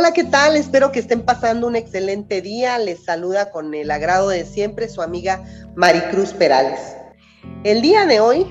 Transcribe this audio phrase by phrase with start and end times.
[0.00, 0.56] Hola, ¿qué tal?
[0.56, 2.78] Espero que estén pasando un excelente día.
[2.78, 5.44] Les saluda con el agrado de siempre su amiga
[5.74, 6.80] Maricruz Perales.
[7.64, 8.46] El día de hoy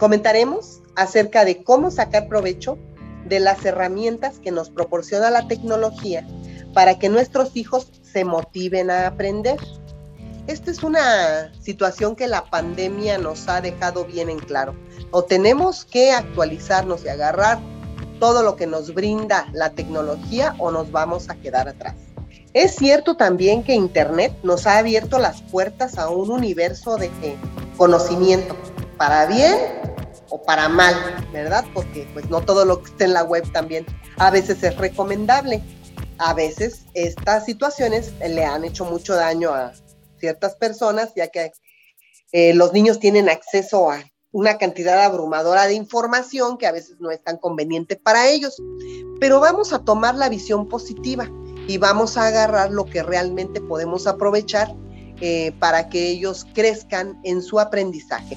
[0.00, 2.76] comentaremos acerca de cómo sacar provecho
[3.28, 6.26] de las herramientas que nos proporciona la tecnología
[6.72, 9.58] para que nuestros hijos se motiven a aprender.
[10.48, 14.74] Esta es una situación que la pandemia nos ha dejado bien en claro.
[15.12, 17.60] O tenemos que actualizarnos y agarrar
[18.18, 21.94] todo lo que nos brinda la tecnología o nos vamos a quedar atrás.
[22.52, 27.10] Es cierto también que Internet nos ha abierto las puertas a un universo de
[27.76, 28.56] conocimiento,
[28.96, 29.56] para bien
[30.30, 30.94] o para mal,
[31.32, 31.64] ¿verdad?
[31.74, 33.84] Porque pues no todo lo que está en la web también
[34.18, 35.62] a veces es recomendable.
[36.18, 39.72] A veces estas situaciones le han hecho mucho daño a
[40.18, 41.50] ciertas personas, ya que
[42.30, 47.12] eh, los niños tienen acceso a una cantidad abrumadora de información que a veces no
[47.12, 48.60] es tan conveniente para ellos.
[49.20, 51.30] Pero vamos a tomar la visión positiva
[51.68, 54.74] y vamos a agarrar lo que realmente podemos aprovechar
[55.20, 58.36] eh, para que ellos crezcan en su aprendizaje.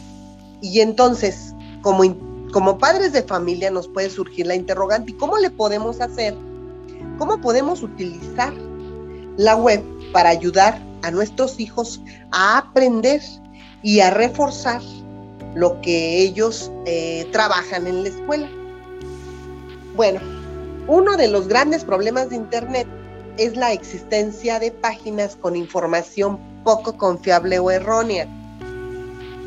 [0.61, 2.03] Y entonces, como,
[2.53, 6.35] como padres de familia nos puede surgir la interrogante, ¿y cómo le podemos hacer?
[7.17, 8.53] ¿Cómo podemos utilizar
[9.37, 11.99] la web para ayudar a nuestros hijos
[12.31, 13.19] a aprender
[13.81, 14.81] y a reforzar
[15.57, 18.47] lo que ellos eh, trabajan en la escuela.
[19.95, 20.19] Bueno,
[20.87, 22.87] uno de los grandes problemas de Internet
[23.37, 28.27] es la existencia de páginas con información poco confiable o errónea.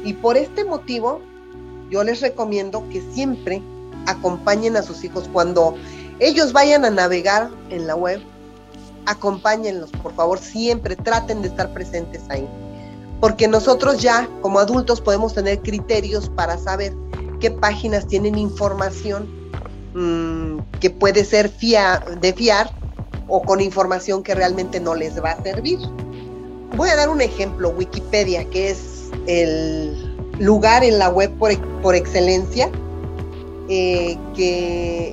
[0.05, 1.21] Y por este motivo,
[1.91, 3.63] yo les recomiendo que siempre
[4.07, 5.77] acompañen a sus hijos cuando
[6.19, 8.21] ellos vayan a navegar en la web.
[9.07, 12.49] Acompáñenlos, por favor, siempre traten de estar presentes ahí
[13.21, 16.95] porque nosotros ya como adultos podemos tener criterios para saber
[17.39, 19.29] qué páginas tienen información
[19.95, 22.71] mm, que puede ser de fiar
[23.29, 25.79] o con información que realmente no les va a servir.
[26.77, 32.71] Voy a dar un ejemplo, Wikipedia, que es el lugar en la web por, excelencia
[33.69, 35.13] eh, que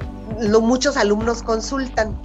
[0.61, 2.19] muchos alumnos consultan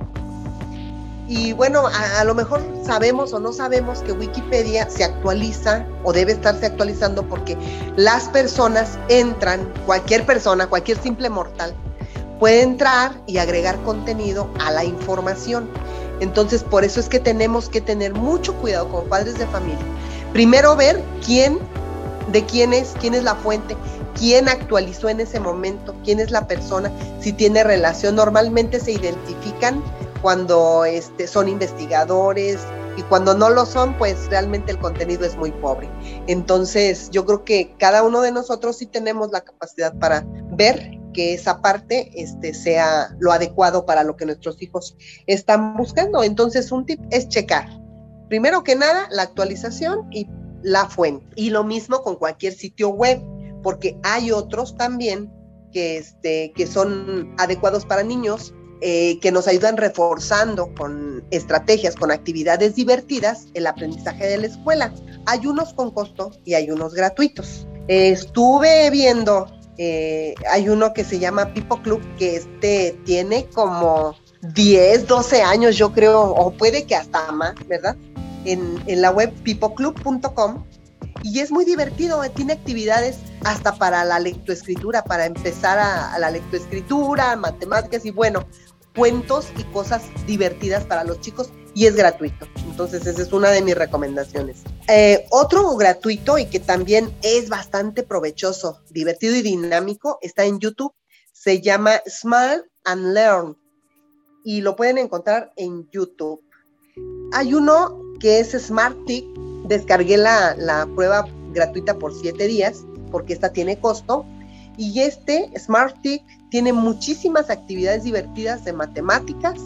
[1.35, 6.33] y bueno, a, lo mejor sabemos o no sabemos que Wikipedia se actualiza o debe
[6.33, 7.57] estarse actualizando porque
[7.97, 11.75] las personas entran, cualquier persona, cualquier simple mortal,
[12.39, 15.71] puede entrar y agregar contenido a la información.
[16.21, 19.87] Entonces, por eso es que tenemos que tener mucho cuidado como padres de familia.
[20.35, 21.59] Primero ver quién,
[22.31, 23.75] de quién es, quién es la fuente,
[24.19, 28.17] quién actualizó en ese momento, quién es la persona, si tiene relación.
[28.17, 29.83] Normalmente se identifican
[30.23, 32.61] cuando este, son investigadores
[32.97, 35.89] y cuando no lo son, pues realmente el contenido es muy pobre.
[36.27, 41.35] Entonces, yo creo que cada uno de nosotros sí tenemos la capacidad para ver que
[41.35, 44.97] esa parte este, sea lo adecuado para lo que nuestros hijos
[45.27, 46.23] están buscando.
[46.23, 47.69] Entonces, un tip es checar.
[48.29, 50.29] Primero que nada, la actualización y
[50.63, 51.27] la fuente.
[51.35, 53.21] Y lo mismo con cualquier sitio web,
[53.63, 55.33] porque hay otros también
[55.73, 62.11] que, este, que son adecuados para niños, eh, que nos ayudan reforzando con estrategias, con
[62.11, 64.93] actividades divertidas el aprendizaje de la escuela.
[65.27, 67.65] Hay unos con costo y hay unos gratuitos.
[67.87, 69.47] estuve viendo,
[69.79, 74.17] eh, hay uno que se llama Pipo Club, que este tiene como
[74.53, 77.97] 10, 12 años, yo creo, o puede que hasta más, ¿verdad?
[78.45, 80.65] En, la web pipoclub.com
[81.23, 87.37] y es muy divertido, tiene actividades hasta para la lectoescritura, para empezar a, la lectoescritura,
[87.37, 88.45] matemáticas y bueno,
[88.95, 92.47] cuentos y cosas divertidas para los chicos y es gratuito.
[92.69, 94.63] Entonces, esa es una de mis recomendaciones.
[94.89, 100.95] Eh, otro gratuito y que también es bastante provechoso, divertido y dinámico está en YouTube.
[101.33, 103.57] Se llama Smile and Learn
[104.45, 106.43] y lo pueden encontrar en YouTube.
[107.33, 109.25] Hay uno que es Smart Tick.
[109.67, 114.27] Descargué la, la prueba gratuita por siete días porque esta tiene costo.
[114.77, 116.23] Y este Smart Tick
[116.53, 119.59] tiene muchísimas actividades divertidas de matemáticas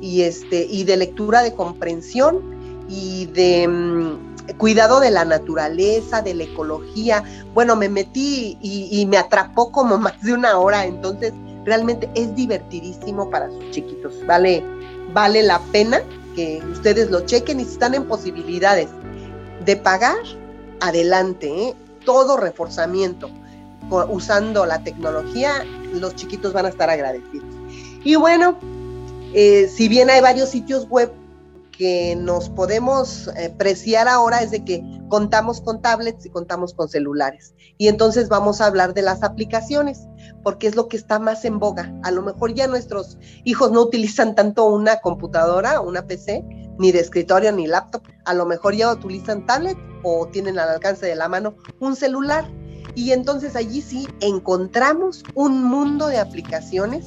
[0.00, 2.40] y, este, y de lectura de comprensión
[2.88, 7.22] y de mm, cuidado de la naturaleza, de la ecología.
[7.54, 11.32] Bueno, me metí y, me atrapó como más de una hora, entonces
[11.64, 14.14] realmente es divertidísimo para sus chiquitos.
[14.26, 14.64] Vale,
[15.14, 16.02] vale la pena
[16.34, 18.88] que ustedes lo chequen y si están en posibilidades
[19.64, 20.18] de pagar,
[20.80, 21.74] adelante, ¿eh?
[22.04, 23.30] todo reforzamiento
[23.90, 27.54] usando la tecnología, los chiquitos van a estar agradecidos.
[28.04, 28.58] Y bueno,
[29.34, 31.12] eh, si bien hay varios sitios web
[31.78, 36.88] que nos podemos eh, preciar ahora, es de que contamos con tablets y contamos con
[36.88, 37.54] celulares.
[37.78, 40.08] Y entonces vamos a hablar de las aplicaciones,
[40.42, 41.94] porque es lo que está más en boga.
[42.02, 46.44] A lo mejor ya nuestros hijos no utilizan tanto una computadora, una PC,
[46.78, 48.02] ni de escritorio ni laptop.
[48.24, 52.44] A lo mejor ya utilizan tablet o tienen al alcance de la mano un celular.
[52.98, 57.04] Y entonces allí sí encontramos un mundo de aplicaciones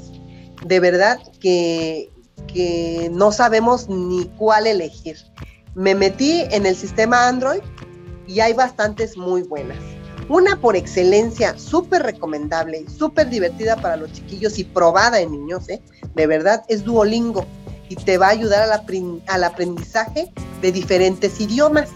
[0.65, 2.09] de verdad que,
[2.47, 5.17] que no sabemos ni cuál elegir.
[5.75, 7.59] Me metí en el sistema Android
[8.25, 9.79] y hay bastantes muy buenas.
[10.29, 15.81] Una por excelencia, súper recomendable, súper divertida para los chiquillos y probada en niños, ¿eh?
[16.15, 17.45] de verdad, es Duolingo
[17.89, 18.81] y te va a ayudar
[19.27, 21.89] al aprendizaje de diferentes idiomas.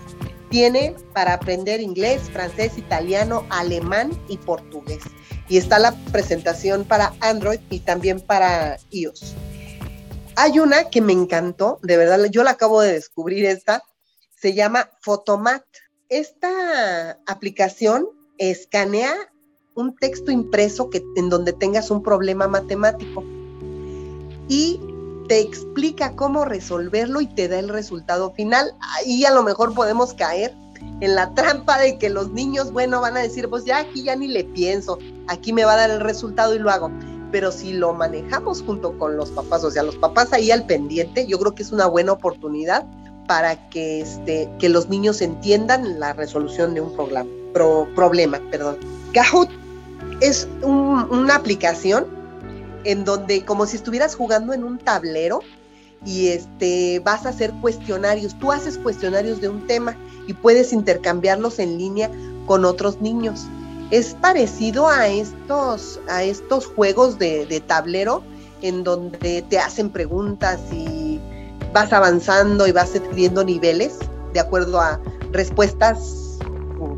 [0.56, 5.04] Tiene para aprender inglés, francés, italiano, alemán y portugués.
[5.50, 9.36] Y está la presentación para Android y también para iOS.
[10.38, 13.84] Hay una que me encantó, de verdad, yo la acabo de descubrir esta,
[14.40, 15.66] se llama Photomat.
[16.08, 18.08] Esta aplicación
[18.38, 19.14] escanea
[19.76, 23.26] un texto impreso que, en donde tengas un problema matemático
[24.48, 24.80] y
[25.28, 28.74] te explica cómo resolverlo y te da el resultado final.
[28.96, 30.54] Ahí a lo mejor podemos caer
[31.02, 34.16] en la trampa de que los niños, bueno, van a decir, pues ya aquí ya
[34.16, 36.92] ni le pienso, aquí me va a dar el resultado y lo hago.
[37.32, 41.26] Pero si lo manejamos junto con los papás, o sea, los papás ahí al pendiente,
[41.28, 42.86] yo creo que es una buena oportunidad
[43.28, 47.30] para que, este, que los niños entiendan la resolución de un problema.
[47.96, 48.78] problema perdón.
[49.14, 49.50] Kahoot
[50.22, 52.06] es una aplicación
[52.86, 55.42] en donde como si estuvieras jugando en un tablero
[56.06, 58.38] y este, vas a hacer cuestionarios.
[58.40, 59.98] Tú haces cuestionarios de un tema
[60.28, 62.10] y puedes intercambiarlos en línea
[62.46, 63.48] con otros niños.
[63.92, 68.24] Es parecido a estos, a estos juegos de, de tablero
[68.62, 71.20] en donde te hacen preguntas y
[71.74, 73.98] vas avanzando y vas adquiriendo niveles
[74.34, 75.00] de acuerdo a
[75.32, 76.40] respuestas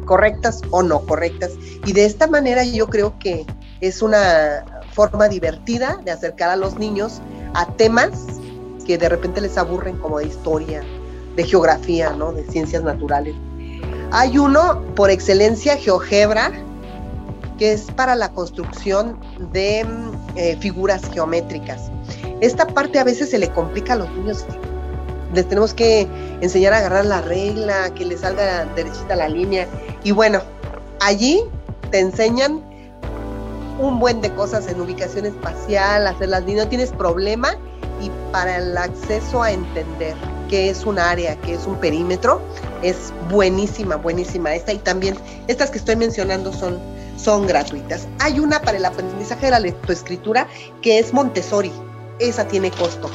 [0.06, 1.52] correctas o no correctas.
[1.86, 3.46] Y de esta manera yo creo que
[3.82, 4.66] es una
[4.98, 7.22] forma divertida de acercar a los niños
[7.54, 8.10] a temas
[8.84, 10.82] que de repente les aburren como de historia,
[11.36, 12.32] de geografía, ¿no?
[12.32, 13.36] de ciencias naturales.
[14.12, 16.52] Hay uno por excelencia, GeoGebra,
[17.60, 19.20] que es para la construcción
[19.52, 19.86] de
[20.36, 21.92] eh, figuras geométricas.
[22.42, 24.48] Esta parte a veces se le complica a los niños
[25.34, 26.08] les tenemos que
[26.40, 29.68] enseñar a agarrar la regla, que les salga derechita la línea.
[30.04, 30.42] Y bueno,
[31.02, 31.42] allí
[31.92, 32.64] te enseñan
[33.80, 37.56] un buen de cosas en ubicación espacial, hacer las líneas, no tienes problema.
[38.02, 40.16] Y para el acceso a entender
[40.50, 42.42] qué es un área, qué es un perímetro,
[42.84, 44.74] es buenísima, buenísima esta.
[44.74, 45.16] Y también
[45.48, 46.80] estas que estoy mencionando son,
[47.18, 48.08] son gratuitas.
[48.20, 50.48] Hay una para el aprendizaje de la lectoescritura
[50.82, 51.72] que es Montessori.
[52.20, 53.10] Esa tiene costo.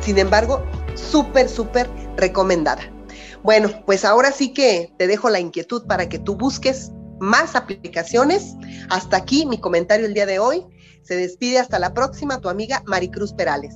[0.00, 0.62] Sin embargo,
[0.94, 2.82] súper, súper recomendada.
[3.42, 8.56] Bueno, pues ahora sí que te dejo la inquietud para que tú busques más aplicaciones.
[8.90, 10.66] Hasta aquí mi comentario el día de hoy.
[11.02, 13.74] Se despide hasta la próxima tu amiga Maricruz Perales.